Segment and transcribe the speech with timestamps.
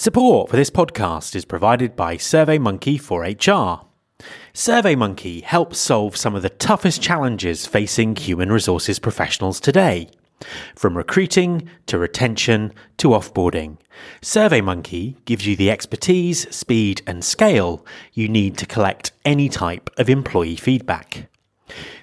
[0.00, 3.84] Support for this podcast is provided by SurveyMonkey for HR.
[4.54, 10.08] SurveyMonkey helps solve some of the toughest challenges facing human resources professionals today.
[10.74, 13.76] From recruiting to retention to offboarding,
[14.22, 20.08] SurveyMonkey gives you the expertise, speed, and scale you need to collect any type of
[20.08, 21.29] employee feedback.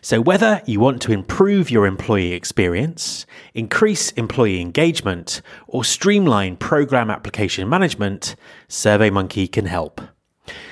[0.01, 7.09] So, whether you want to improve your employee experience, increase employee engagement, or streamline program
[7.09, 8.35] application management,
[8.69, 10.01] SurveyMonkey can help.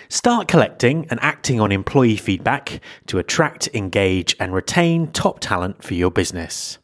[0.10, 5.94] Start collecting and acting on employee feedback to attract, engage, and retain top talent for
[5.96, 6.78] your business.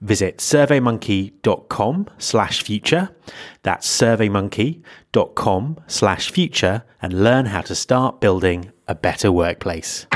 [0.00, 3.10] Visit surveymonkey.com slash future.
[3.62, 10.06] That's surveymonkey.com slash future and learn how to start building a better workplace.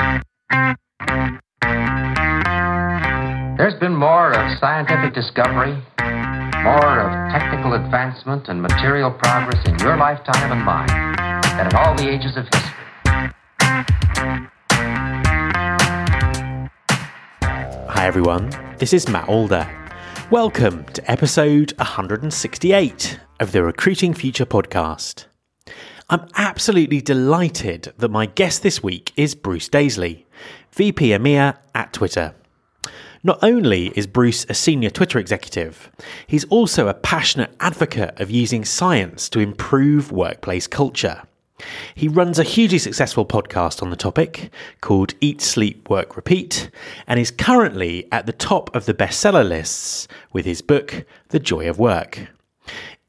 [3.55, 5.73] There's been more of scientific discovery,
[6.63, 10.87] more of technical advancement and material progress in your lifetime and mine
[11.55, 12.73] than in all the ages of history.
[17.89, 19.69] Hi everyone, this is Matt Alder.
[20.31, 25.25] Welcome to episode 168 of the Recruiting Future podcast.
[26.09, 30.25] I'm absolutely delighted that my guest this week is Bruce Daisley,
[30.71, 32.33] VP EMEA at Twitter.
[33.25, 35.89] Not only is Bruce a senior Twitter executive,
[36.27, 41.23] he's also a passionate advocate of using science to improve workplace culture.
[41.95, 46.69] He runs a hugely successful podcast on the topic called Eat, Sleep, Work, Repeat,
[47.07, 51.69] and is currently at the top of the bestseller lists with his book, The Joy
[51.69, 52.27] of Work.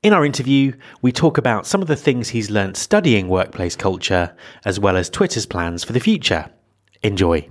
[0.05, 4.37] In our interview, we talk about some of the things he's learnt studying workplace culture,
[4.65, 6.51] as well as Twitter's plans for the future.
[7.03, 7.49] Enjoy.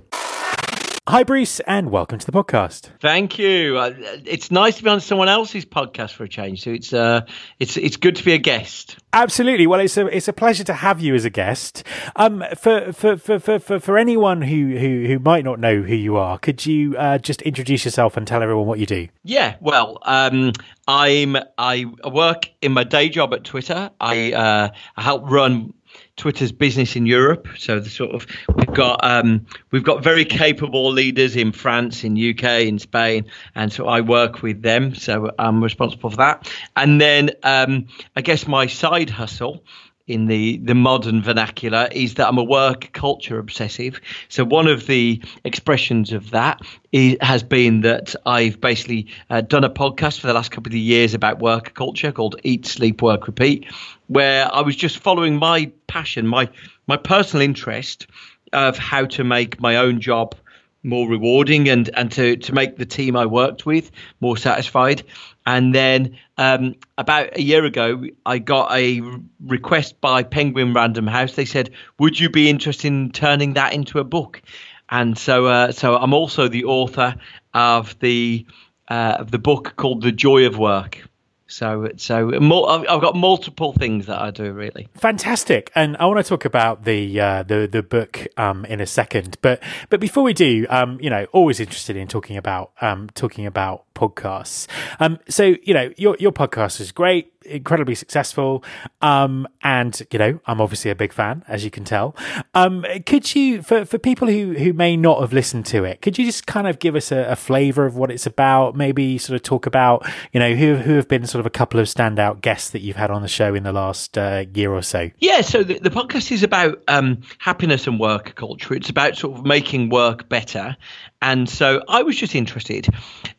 [1.06, 2.88] Hi, Bruce, and welcome to the podcast.
[2.98, 3.76] Thank you.
[3.76, 3.92] Uh,
[4.24, 6.62] it's nice to be on someone else's podcast for a change.
[6.62, 7.26] So it's uh,
[7.60, 8.96] it's it's good to be a guest.
[9.12, 9.66] Absolutely.
[9.66, 11.84] Well, it's a it's a pleasure to have you as a guest.
[12.16, 15.94] Um, for for for for for, for anyone who, who who might not know who
[15.94, 19.08] you are, could you uh, just introduce yourself and tell everyone what you do?
[19.24, 19.56] Yeah.
[19.60, 20.52] Well, um,
[20.88, 23.90] I'm I work in my day job at Twitter.
[24.00, 25.74] I uh, I help run
[26.16, 27.48] Twitter's business in Europe.
[27.58, 32.12] So the sort of we've got um, we've got very capable leaders in France, in
[32.12, 34.94] UK, in Spain, and so I work with them.
[34.94, 36.50] So I'm responsible for that.
[36.76, 39.64] And then um, I guess my side hustle
[40.06, 44.00] in the, the modern vernacular is that I'm a work culture obsessive.
[44.28, 46.60] So one of the expressions of that
[46.92, 50.76] is, has been that I've basically uh, done a podcast for the last couple of
[50.76, 53.66] years about work culture called Eat, Sleep, Work, Repeat,
[54.08, 56.48] where I was just following my passion, my
[56.86, 58.06] my personal interest
[58.52, 60.34] of how to make my own job
[60.82, 65.02] more rewarding and and to to make the team I worked with more satisfied.
[65.46, 69.02] And then um, about a year ago, I got a
[69.40, 71.34] request by Penguin Random House.
[71.34, 74.42] They said, "Would you be interested in turning that into a book?"
[74.88, 77.16] And so, uh, so I'm also the author
[77.52, 78.46] of the
[78.88, 81.02] uh, of the book called The Joy of Work.
[81.46, 84.88] So, so I've got multiple things that I do really.
[84.94, 88.86] Fantastic, and I want to talk about the uh, the the book um, in a
[88.86, 89.36] second.
[89.42, 93.46] But but before we do, um, you know, always interested in talking about um, talking
[93.46, 94.66] about podcasts.
[95.00, 98.64] Um, so you know, your your podcast is great incredibly successful.
[99.00, 102.16] Um, and you know, I'm obviously a big fan, as you can tell.
[102.54, 106.18] Um, could you, for for people who who may not have listened to it, could
[106.18, 108.76] you just kind of give us a, a flavour of what it's about?
[108.76, 111.80] Maybe sort of talk about, you know, who who have been sort of a couple
[111.80, 114.82] of standout guests that you've had on the show in the last uh, year or
[114.82, 115.10] so.
[115.18, 118.74] Yeah, so the, the podcast is about um, happiness and work culture.
[118.74, 120.76] It's about sort of making work better.
[121.22, 122.88] And so I was just interested.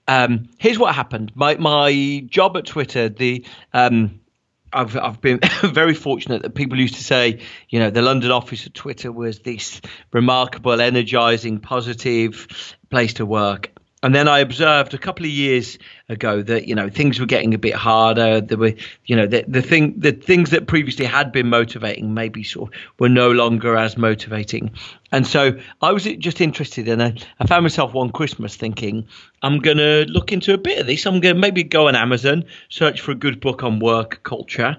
[0.08, 1.32] Um, here's what happened.
[1.36, 4.20] My my job at Twitter, the um,
[4.72, 8.66] I've I've been very fortunate that people used to say, you know, the London office
[8.66, 9.82] of Twitter was this
[10.14, 13.75] remarkable, energizing, positive place to work.
[14.04, 15.80] And then I observed a couple of years
[16.10, 18.40] ago that you know things were getting a bit harder.
[18.42, 18.74] There were
[19.06, 22.80] you know the the thing the things that previously had been motivating maybe sort of
[23.00, 24.72] were no longer as motivating.
[25.12, 29.08] And so I was just interested, and I, I found myself one Christmas thinking
[29.42, 31.06] I'm to look into a bit of this.
[31.06, 34.78] I'm to maybe go on Amazon, search for a good book on work culture,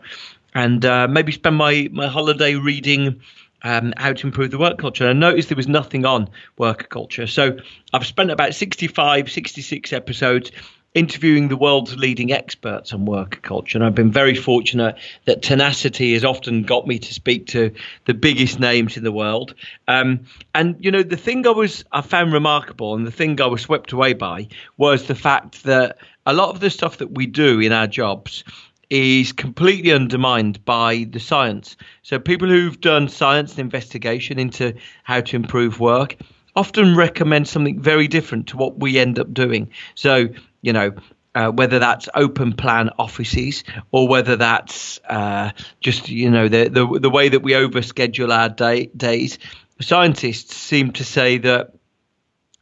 [0.55, 3.20] and uh, maybe spend my my holiday reading
[3.62, 5.06] um, how to improve the work culture.
[5.06, 7.26] And I noticed there was nothing on work culture.
[7.26, 7.58] So
[7.93, 10.53] I've spent about 65, 66 episodes
[10.97, 13.76] interviewing the world's leading experts on work culture.
[13.76, 17.70] And I've been very fortunate that tenacity has often got me to speak to
[18.06, 19.55] the biggest names in the world.
[19.87, 20.20] Um,
[20.55, 23.61] and, you know, the thing I was, I found remarkable and the thing I was
[23.61, 24.49] swept away by
[24.79, 28.43] was the fact that a lot of the stuff that we do in our jobs
[28.91, 31.77] is completely undermined by the science.
[32.03, 36.17] So people who've done science and investigation into how to improve work
[36.55, 39.71] often recommend something very different to what we end up doing.
[39.94, 40.29] So,
[40.62, 40.93] you know,
[41.35, 43.62] uh, whether that's open plan offices
[43.93, 45.50] or whether that's uh,
[45.81, 49.38] just you know the, the the way that we overschedule our day, days.
[49.79, 51.75] Scientists seem to say that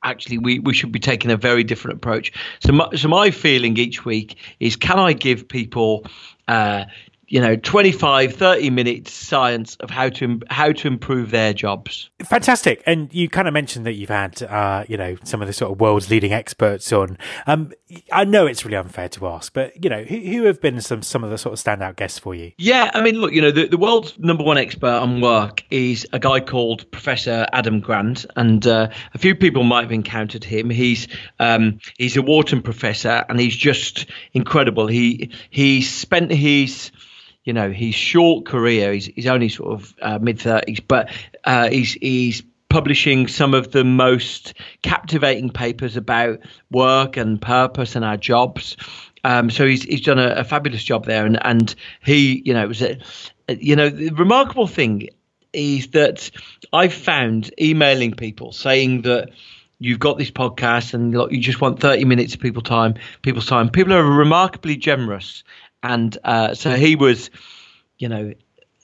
[0.05, 2.33] actually we, we should be taking a very different approach.
[2.61, 6.07] So my, so my feeling each week is can I give people
[6.47, 6.85] uh,
[7.35, 12.09] you know 25 30 minutes science of how to how to improve their jobs.
[12.23, 12.81] Fantastic.
[12.87, 15.73] And you kind of mentioned that you've had uh, you know some of the sort
[15.73, 17.19] of world's leading experts on.
[17.49, 17.73] Um,
[18.11, 21.01] i know it's really unfair to ask but you know who, who, have been some
[21.01, 22.51] some of the sort of standout guests for you?
[22.59, 26.05] Yeah i mean look you know the, the world's number one expert on work is
[26.13, 30.71] a guy called professor adam grant and uh, a few people might have encountered him.
[30.71, 31.09] He's
[31.39, 34.87] um, he's a wharton professor and he's just incredible.
[34.87, 36.91] He he spent his
[37.45, 38.93] you know his short career.
[38.93, 41.11] He's, he's only sort of uh, mid thirties, but
[41.45, 46.41] uh, he's he's publishing some of the most captivating papers about
[46.73, 48.77] work and purpose and our jobs.
[49.23, 52.65] Um, so he's he's done a, a, fabulous job there, and and he you know
[52.65, 52.99] it was a,
[53.49, 55.09] you know the remarkable thing
[55.53, 56.31] is that
[56.73, 59.31] I've found emailing people saying that
[59.79, 63.69] you've got this podcast and you just want 30 minutes of people time people's time
[63.69, 65.45] people are remarkably generous
[65.85, 67.31] and uh, so he was,
[67.99, 68.33] you know,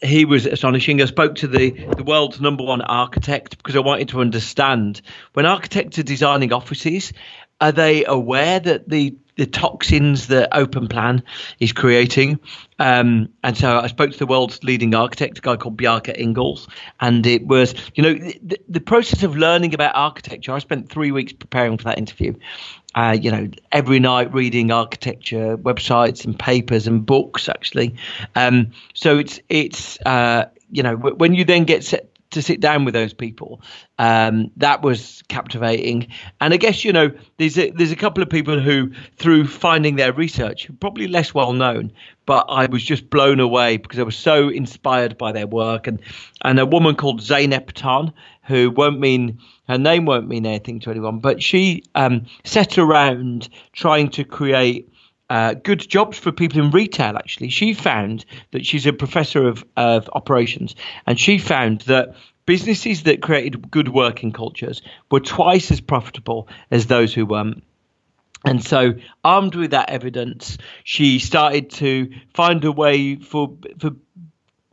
[0.03, 1.01] he was astonishing.
[1.01, 5.01] I spoke to the, the world's number one architect because I wanted to understand
[5.33, 7.15] when architects are designing offices,
[7.59, 11.23] are they aware that the the toxins that open plan
[11.61, 12.39] is creating.
[12.79, 16.69] Um, and so I spoke to the world's leading architect, a guy called Bjarke Ingels,
[17.01, 20.53] and it was, you know, the, the process of learning about architecture.
[20.53, 22.35] I spent three weeks preparing for that interview,
[22.95, 27.95] uh, you know, every night reading architecture websites and papers and books, actually.
[28.35, 32.85] Um, so it's it's uh, you know when you then get set to sit down
[32.85, 33.61] with those people,
[33.99, 36.07] um, that was captivating.
[36.41, 39.97] And I guess you know there's a, there's a couple of people who, through finding
[39.97, 41.93] their research, probably less well known,
[42.27, 45.87] but I was just blown away because I was so inspired by their work.
[45.87, 46.01] And
[46.43, 48.13] and a woman called Zeynep Ton,
[48.51, 49.39] who won't mean
[49.69, 54.93] her name won't mean anything to anyone, but she um, set around trying to create
[55.31, 57.17] uh, good jobs for people in retail.
[57.17, 60.75] Actually, she found that she's a professor of, of operations,
[61.07, 62.17] and she found that
[62.47, 67.63] businesses that created good working cultures were twice as profitable as those who weren't.
[68.45, 73.91] And so, armed with that evidence, she started to find a way for for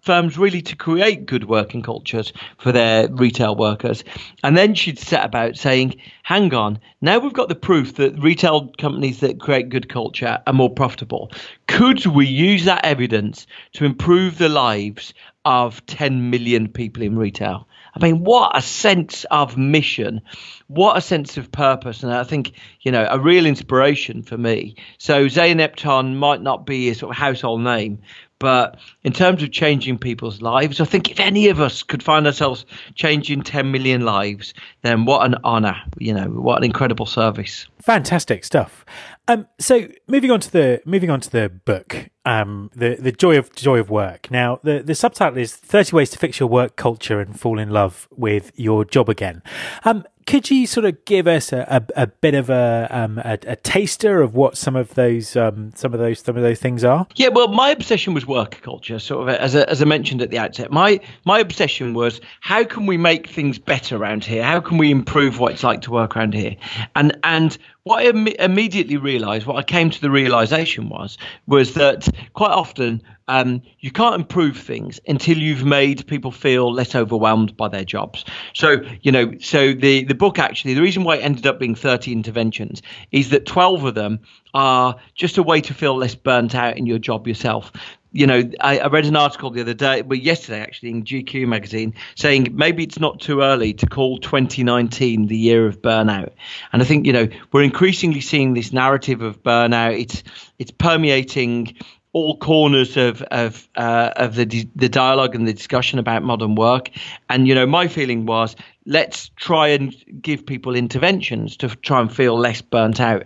[0.07, 4.05] firms really to create good working cultures for their retail workers.
[4.41, 8.71] And then she'd set about saying, hang on, now we've got the proof that retail
[8.77, 11.29] companies that create good culture are more profitable.
[11.67, 15.13] Could we use that evidence to improve the lives
[15.43, 17.67] of 10 million people in retail?
[17.97, 20.21] I mean, what a sense of mission,
[20.67, 22.51] what a sense of purpose, and I think
[22.81, 24.75] you know a real inspiration for me.
[24.99, 27.99] So Zeynep Ton might not be a sort of household name,
[28.39, 32.25] but in terms of changing people's lives, I think if any of us could find
[32.25, 34.53] ourselves changing 10 million lives,
[34.83, 37.67] then what an honor, you know, what an incredible service.
[37.81, 38.85] Fantastic stuff.
[39.27, 43.37] Um, so moving on to the moving on to the book, um, the the joy
[43.37, 44.31] of joy of work.
[44.31, 47.69] Now the the subtitle is Thirty Ways to Fix Your Work Culture and Fall in
[47.69, 49.43] Love with Your Job Again.
[49.83, 51.65] Um, could you sort of give us a,
[51.95, 55.71] a, a bit of a, um, a, a taster of what some of those um,
[55.73, 57.07] some of those some of those things are?
[57.15, 58.99] Yeah, well, my obsession was work culture.
[58.99, 62.63] Sort of as I, as I mentioned at the outset, my my obsession was how
[62.65, 64.43] can we make things better around here?
[64.43, 66.57] How can we improve what it's like to work around here?
[66.95, 71.17] And and what I Im- immediately realised, what I came to the realisation was,
[71.47, 76.95] was that quite often um, you can't improve things until you've made people feel less
[76.95, 78.23] overwhelmed by their jobs.
[78.53, 81.75] So, you know, so the, the book actually, the reason why it ended up being
[81.75, 84.19] 30 interventions is that 12 of them
[84.57, 87.71] are just a way to feel less burnt out in your job yourself
[88.11, 91.47] you know, I, I, read an article the other day, well, yesterday actually, in GQ
[91.47, 96.31] magazine, saying maybe it's not too early to call 2019 the year of burnout.
[96.73, 99.99] And I think you know we're increasingly seeing this narrative of burnout.
[99.99, 100.23] It's
[100.57, 101.75] it's permeating
[102.13, 106.89] all corners of of uh, of the the dialogue and the discussion about modern work.
[107.29, 108.55] And you know, my feeling was
[108.87, 113.25] let's try and give people interventions to try and feel less burnt out.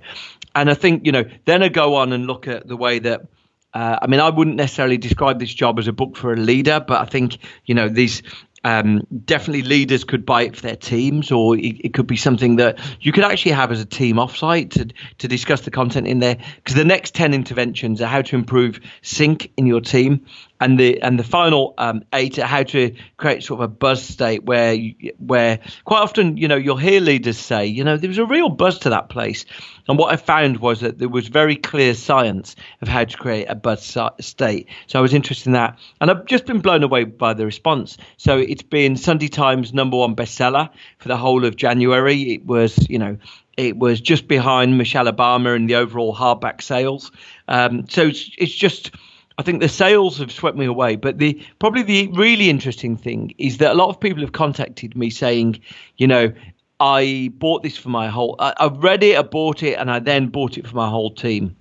[0.55, 3.21] And I think you know, then I go on and look at the way that
[3.73, 6.83] uh, I mean, I wouldn't necessarily describe this job as a book for a leader,
[6.85, 8.21] but I think you know these
[8.63, 12.57] um, definitely leaders could buy it for their teams, or it, it, could be something
[12.57, 16.19] that you could actually have as a team offsite to, to discuss the content in
[16.19, 16.37] there.
[16.57, 20.25] Because the next 10 interventions are how to improve sync in your team.
[20.61, 24.03] And the and the final um, eight are how to create sort of a buzz
[24.03, 28.07] state where you, where quite often you know you'll hear leaders say you know there
[28.07, 29.43] was a real buzz to that place,
[29.87, 33.47] and what I found was that there was very clear science of how to create
[33.49, 34.67] a buzz state.
[34.85, 37.97] So I was interested in that, and I've just been blown away by the response.
[38.17, 42.33] So it's been Sunday Times number one bestseller for the whole of January.
[42.33, 43.17] It was, you know,
[43.57, 47.11] it was just behind Michelle Obama in the overall hardback sales.
[47.47, 48.91] Um, so it's, it's just.
[49.41, 50.97] I think the sales have swept me away.
[50.97, 54.95] But the probably the really interesting thing is that a lot of people have contacted
[54.95, 55.59] me saying,
[55.97, 56.31] you know,
[56.79, 58.35] I bought this for my whole.
[58.37, 61.09] I, I read it, I bought it, and I then bought it for my whole
[61.09, 61.55] team.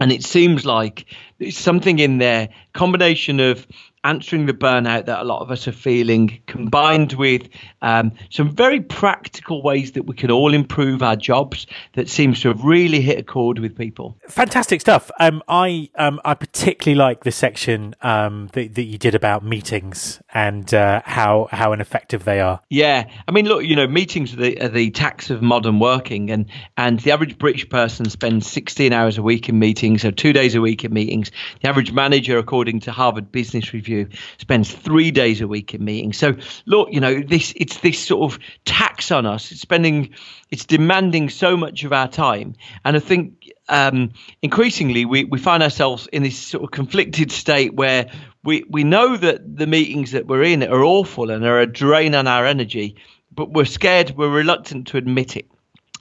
[0.00, 1.04] And it seems like
[1.36, 3.66] there's something in there, combination of
[4.04, 7.48] answering the burnout that a lot of us are feeling, combined with
[7.82, 12.48] um, some very practical ways that we can all improve our jobs that seems to
[12.48, 14.16] have really hit a chord with people.
[14.28, 15.10] Fantastic stuff.
[15.20, 20.20] Um, I um, I particularly like the section um, that, that you did about meetings
[20.34, 22.60] and uh, how how ineffective they are.
[22.70, 26.30] Yeah, I mean, look, you know, meetings are the, are the tax of modern working,
[26.30, 30.32] and and the average British person spends 16 hours a week in meetings, or two
[30.32, 31.30] days a week in meetings.
[31.62, 33.91] The average manager, according to Harvard Business Review
[34.38, 36.18] spends three days a week in meetings.
[36.18, 36.34] So
[36.66, 39.52] look, you know, this it's this sort of tax on us.
[39.52, 40.10] It's spending,
[40.50, 45.62] it's demanding so much of our time, and I think um, increasingly we, we find
[45.62, 48.10] ourselves in this sort of conflicted state where
[48.44, 52.14] we, we know that the meetings that we're in are awful and are a drain
[52.14, 52.96] on our energy,
[53.34, 55.46] but we're scared, we're reluctant to admit it.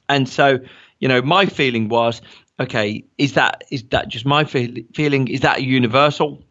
[0.10, 0.60] And so,
[1.00, 2.22] you know, my feeling was,
[2.60, 5.28] okay, is that is that just my feel, feeling?
[5.28, 6.44] Is that universal?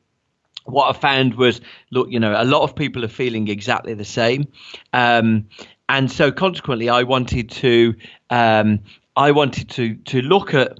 [0.71, 1.61] What I found was,
[1.91, 4.49] look, you know, a lot of people are feeling exactly the same,
[4.93, 5.47] um,
[5.89, 7.95] and so consequently, I wanted to,
[8.31, 8.81] um,
[9.17, 10.79] I wanted to to look at.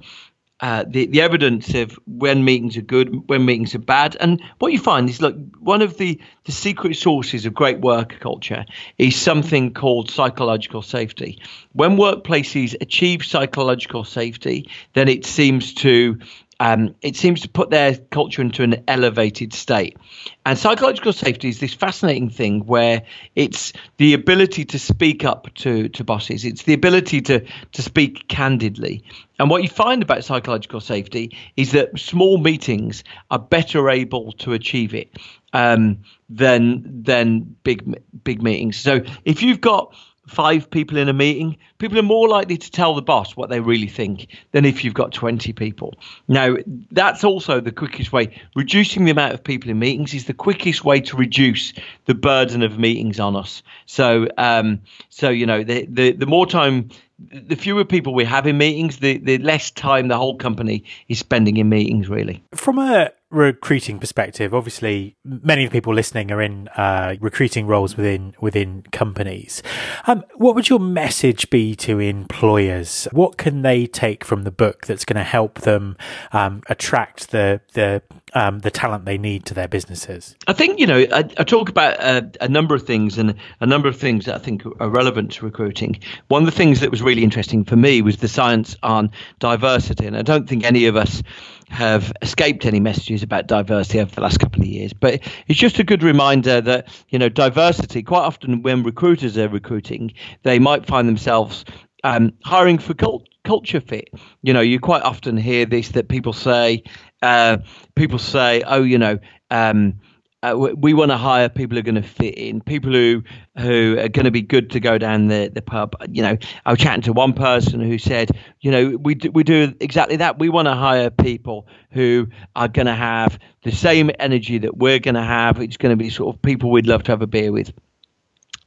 [0.63, 4.15] Uh, the, the evidence of when meetings are good, when meetings are bad.
[4.19, 8.19] And what you find is, look, one of the, the secret sources of great work
[8.19, 8.65] culture
[8.99, 11.41] is something called psychological safety.
[11.73, 16.19] When workplaces achieve psychological safety, then it seems to
[16.61, 19.97] um, it seems to put their culture into an elevated state.
[20.45, 23.01] And psychological safety is this fascinating thing where
[23.35, 28.27] it's the ability to speak up to, to bosses, it's the ability to, to speak
[28.27, 29.03] candidly.
[29.39, 34.53] And what you find about psychological safety is that small meetings are better able to
[34.53, 35.17] achieve it
[35.53, 38.77] um, than than big big meetings.
[38.77, 39.95] So if you've got
[40.31, 43.59] five people in a meeting, people are more likely to tell the boss what they
[43.59, 45.93] really think than if you've got 20 people.
[46.27, 46.55] Now,
[46.91, 48.39] that's also the quickest way.
[48.55, 51.73] Reducing the amount of people in meetings is the quickest way to reduce
[52.05, 53.61] the burden of meetings on us.
[53.85, 56.89] So, um, so you know, the, the, the more time
[57.31, 61.19] the fewer people we have in meetings, the, the less time the whole company is
[61.19, 62.43] spending in meetings, really.
[62.55, 67.97] From a recruiting perspective, obviously many of the people listening are in uh, recruiting roles
[67.97, 69.63] within within companies.
[70.05, 73.07] Um, what would your message be to employers?
[73.11, 75.97] What can they take from the book that's going to help them
[76.31, 80.35] um, attract the the um, the talent they need to their businesses?
[80.47, 83.65] I think you know I, I talk about a, a, number of things and a
[83.65, 85.99] number of things that I think are relevant to recruiting.
[86.27, 90.05] One of the things that was really interesting for me was the science on diversity,
[90.05, 91.23] and I don't think any of us
[91.71, 94.91] have escaped any messages about diversity over the last couple of years.
[94.91, 99.47] But it's just a good reminder that, you know, diversity, quite often when recruiters are
[99.47, 101.63] recruiting, they might find themselves
[102.03, 104.09] um, hiring for cult- culture fit.
[104.41, 106.83] You know, you quite often hear this that people say,
[107.21, 107.57] uh,
[107.95, 109.19] people say, oh, you know,
[109.49, 109.99] um,
[110.43, 113.21] uh, we want to hire people who are going to fit in, people who
[113.59, 115.93] who are going to be good to go down the, the pub.
[116.09, 119.43] You know, I was chatting to one person who said, you know, we do, we
[119.43, 120.39] do exactly that.
[120.39, 124.99] We want to hire people who are going to have the same energy that we're
[124.99, 125.61] going to have.
[125.61, 127.71] It's going to be sort of people we'd love to have a beer with.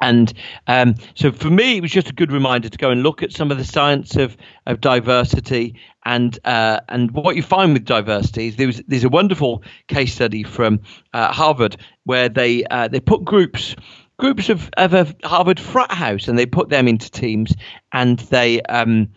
[0.00, 0.32] And
[0.66, 3.32] um, so for me, it was just a good reminder to go and look at
[3.32, 4.36] some of the science of,
[4.66, 5.74] of diversity.
[6.04, 10.42] And uh, and what you find with diversity is there's there's a wonderful case study
[10.42, 10.80] from
[11.14, 13.74] uh, Harvard where they uh, they put groups
[14.16, 17.54] groups of, of a Harvard frat house and they put them into teams
[17.92, 19.08] and they um,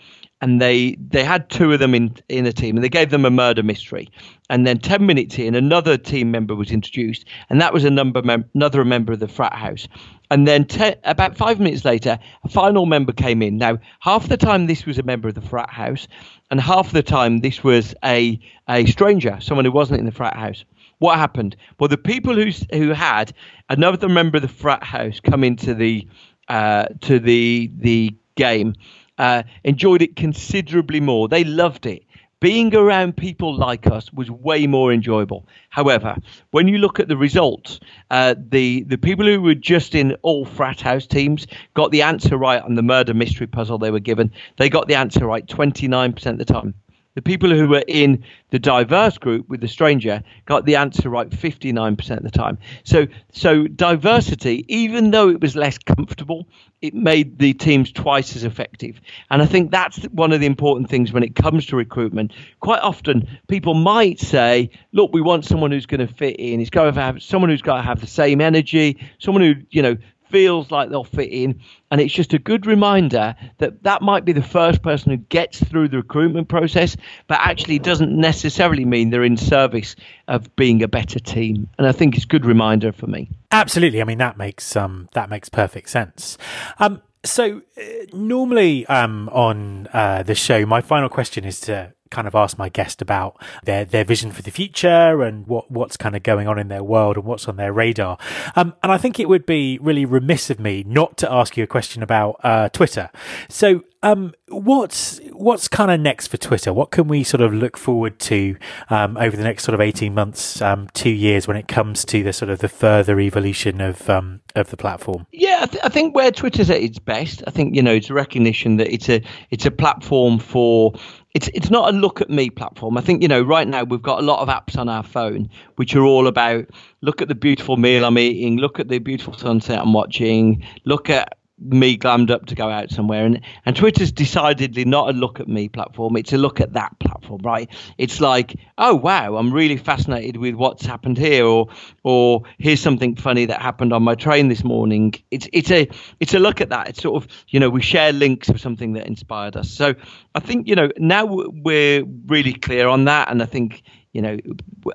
[0.41, 3.25] and they they had two of them in in a team and they gave them
[3.25, 4.10] a murder mystery.
[4.50, 8.22] And then 10 minutes in another team member was introduced and that was a number
[8.22, 9.88] mem- another member of the frat house.
[10.29, 10.67] And then
[11.03, 13.58] about five minutes later a final member came in.
[13.58, 16.08] Now half the time this was a member of the frat house
[16.51, 18.39] and half the time this was a
[18.70, 20.63] a stranger someone who wasn't in the frat house.
[21.00, 21.56] What happened?
[21.79, 23.34] Well, the people who who had
[23.70, 26.08] another member of the frat house come into the
[26.48, 28.74] uh, to the the game
[29.17, 31.27] uh, enjoyed it considerably more.
[31.27, 32.03] They loved it
[32.39, 35.47] being around people like us was way more enjoyable.
[35.69, 36.15] However,
[36.51, 37.79] when you look at the results,
[38.12, 42.38] uh, the the people who were just in all frat house teams got the answer
[42.38, 44.31] right on the murder mystery puzzle they were given.
[44.57, 46.75] They got the answer right 29% of the time.
[47.17, 51.27] The people who were in the diverse group with the stranger got the answer right
[51.27, 52.59] 59% of the time.
[52.83, 56.47] So, so diversity, even though it was less comfortable,
[56.79, 59.01] it made the teams twice as effective.
[59.31, 62.33] And I think that's one of the important things when it comes to recruitment.
[62.59, 66.62] Quite often, people might say, "Look, we want someone who's going to fit in.
[66.62, 69.81] It's got to have someone who's got to have the same energy, someone who you
[69.81, 69.97] know
[70.29, 71.62] feels like they'll fit in.
[71.91, 75.63] And it's just a good reminder that that might be the first person who gets
[75.63, 79.96] through the recruitment process, but actually doesn't necessarily mean they're in service
[80.27, 81.69] of being a better team.
[81.77, 83.29] And I think it's a good reminder for me.
[83.51, 84.01] Absolutely.
[84.01, 86.38] I mean, that makes um, that makes perfect sense.
[86.79, 87.81] Um, so uh,
[88.13, 92.70] normally um, on uh, the show, my final question is to kind of ask my
[92.70, 96.60] guest about their their vision for the future and what what's kind of going on
[96.60, 98.18] in their world and what's on their radar.
[98.56, 101.64] Um, and I think it would be really remiss of me not to ask you
[101.64, 103.10] a question about uh, Twitter.
[103.50, 106.72] So, um, what's what's kind of next for Twitter?
[106.72, 108.56] What can we sort of look forward to
[108.90, 112.24] um, over the next sort of eighteen months, um, two years, when it comes to
[112.24, 115.26] the sort of the further evolution of um, of the platform?
[115.32, 118.10] Yeah, I, th- I think where Twitter's at its best, I think you know it's
[118.10, 120.94] a recognition that it's a it's a platform for
[121.38, 122.98] it's it's not a look at me platform.
[122.98, 125.48] I think you know right now we've got a lot of apps on our phone
[125.75, 126.65] which are all about
[127.01, 131.12] look at the beautiful meal I'm eating, look at the beautiful sunset I'm watching, look
[131.12, 133.26] at me glammed up to go out somewhere.
[133.26, 136.18] And and twitter's decidedly not a look at me platform.
[136.18, 137.70] It's a look at that platform right?
[137.98, 141.68] It's like oh wow i'm really fascinated with what's happened here or
[142.04, 145.14] or here's something funny that happened on my train this morning.
[145.32, 146.90] It's it's a it's a look at that.
[146.90, 149.70] It's sort of you know we share links of something that inspired us.
[149.70, 149.96] So
[150.36, 153.30] i think you know now we're really clear on that.
[153.30, 153.84] And i think
[154.17, 154.36] you know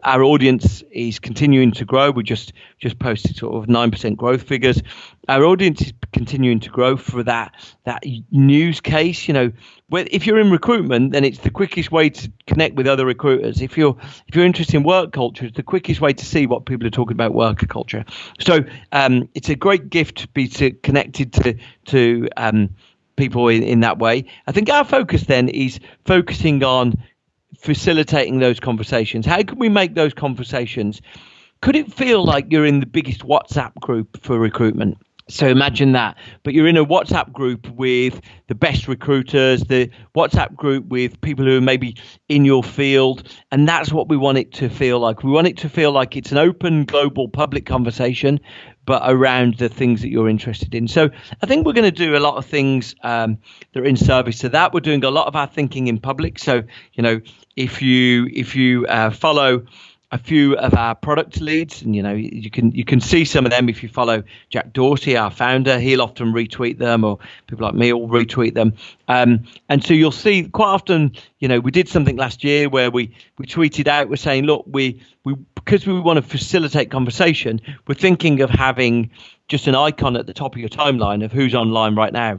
[0.03, 2.11] our audience is continuing to grow.
[2.11, 4.83] We just just posted sort of nine percent growth figures.
[5.29, 7.55] Our audience is continuing to grow for that
[7.85, 9.29] that news case.
[9.29, 9.53] You know,
[9.93, 13.63] if you're in recruitment, then it's the quickest way to connect with other recruiters.
[13.63, 16.67] If you're if you're interested in work culture, it's the quickest way to see what
[16.67, 18.05] people are talking about work culture.
[18.41, 21.55] So um, it's a great gift to be to, connected to
[21.85, 22.71] to um,
[23.15, 24.25] people in, in that way.
[24.49, 26.95] I think our focus then is focusing on
[27.63, 29.25] facilitating those conversations?
[29.25, 31.01] How can we make those conversations?
[31.61, 34.99] Could it feel like you're in the biggest WhatsApp group for recruitment?
[35.33, 40.55] So imagine that, but you're in a WhatsApp group with the best recruiters, the WhatsApp
[40.57, 41.97] group with people who are maybe
[42.29, 45.23] in your field, and that's what we want it to feel like.
[45.23, 48.41] We want it to feel like it's an open, global, public conversation,
[48.85, 50.87] but around the things that you're interested in.
[50.87, 51.09] So
[51.43, 53.39] I think we're going to do a lot of things um,
[53.73, 54.75] that are in service to that.
[54.75, 56.39] We're doing a lot of our thinking in public.
[56.39, 57.23] So you know,
[57.57, 59.65] if you if you uh, follow
[60.13, 63.47] a few of our product leads, and you know you can you can see some
[63.47, 65.81] of them if you follow Jack Dorsey, our founder.
[65.81, 68.75] He'll often retweet them, or people like me will retweet them.
[69.09, 71.13] Um, and so you'll see quite often.
[71.39, 74.65] You know, we did something last year where we we tweeted out, we're saying, look,
[74.67, 79.11] we we because we want to facilitate conversation, we're thinking of having
[79.49, 82.39] just an icon at the top of your timeline of who's online right now.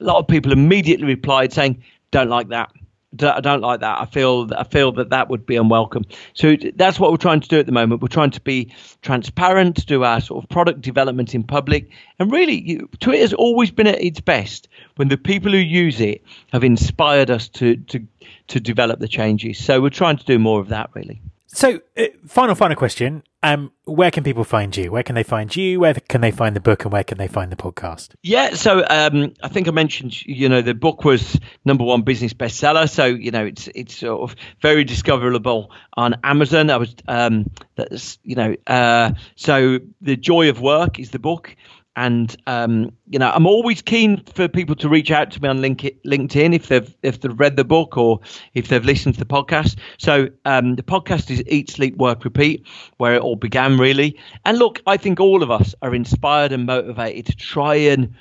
[0.00, 2.70] A lot of people immediately replied saying, don't like that
[3.20, 4.00] I don't like that.
[4.00, 6.04] I feel I feel that that would be unwelcome.
[6.34, 8.02] So that's what we're trying to do at the moment.
[8.02, 12.30] We're trying to be transparent, to do our sort of product development in public, and
[12.30, 16.62] really, Twitter has always been at its best when the people who use it have
[16.62, 18.06] inspired us to to
[18.48, 19.58] to develop the changes.
[19.58, 21.20] So we're trying to do more of that, really.
[21.52, 23.24] So, uh, final, final question.
[23.42, 24.92] Um, where can people find you?
[24.92, 25.80] Where can they find you?
[25.80, 28.10] Where can they find the book, and where can they find the podcast?
[28.22, 32.34] Yeah, so um, I think I mentioned, you know, the book was number one business
[32.34, 32.88] bestseller.
[32.88, 36.70] So you know, it's it's sort of very discoverable on Amazon.
[36.70, 41.56] I was, um, that's you know, uh, so the joy of work is the book
[42.00, 45.58] and um, you know I'm always keen for people to reach out to me on
[45.58, 48.20] LinkedIn if they've if they've read the book or
[48.54, 49.76] if they've listened to the podcast.
[49.98, 54.18] So um, the podcast is Eat, Sleep, Work, Repeat, where it all began really.
[54.46, 58.14] And look, I think all of us are inspired and motivated to try and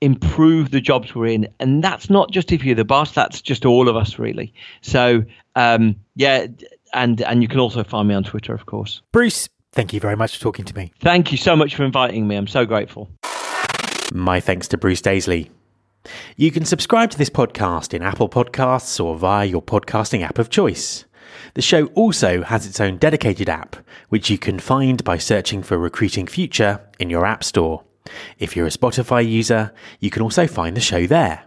[0.00, 3.12] improve the jobs we're in, and that's not just if you're the boss.
[3.12, 4.54] That's just all of us really.
[4.80, 5.22] So
[5.54, 6.46] um, yeah,
[6.94, 9.02] and and you can also find me on Twitter, of course.
[9.12, 10.90] Bruce, Thank you very much for talking to me.
[10.98, 12.34] Thank you so much for inviting me.
[12.34, 13.08] I'm so grateful.
[14.12, 15.50] My thanks to Bruce Daisley.
[16.34, 20.50] You can subscribe to this podcast in Apple Podcasts or via your podcasting app of
[20.50, 21.04] choice.
[21.54, 23.76] The show also has its own dedicated app,
[24.08, 27.84] which you can find by searching for Recruiting Future in your App Store.
[28.40, 31.44] If you're a Spotify user, you can also find the show there.